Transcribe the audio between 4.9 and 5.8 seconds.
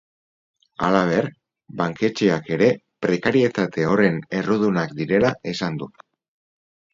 direla esan